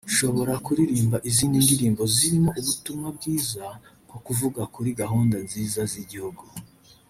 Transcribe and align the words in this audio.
nshobora 0.09 0.53
kuririmba 0.65 1.17
izindi 1.29 1.57
ndirimbo 1.65 2.01
zirimo 2.15 2.49
ubutumwa 2.61 3.07
bwiza 3.17 3.63
nko 4.05 4.17
kuvuga 4.25 4.61
kuri 4.73 4.89
gahunda 5.01 5.35
nziza 5.45 5.81
z’igihugu 5.91 6.43